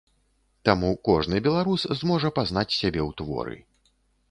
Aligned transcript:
Таму 0.69 0.89
кожны 1.09 1.41
беларус 1.49 1.85
зможа 2.01 2.33
пазнаць 2.41 2.67
сябе 2.79 3.01
ў 3.07 3.09
творы. 3.23 3.57